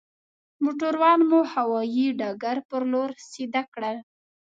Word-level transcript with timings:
موټران 0.63 1.19
مو 1.29 1.39
هوايي 1.53 2.07
ډګر 2.19 2.57
پر 2.69 2.81
لور 2.91 3.09
سيده 3.31 3.61
کړل. 3.73 3.97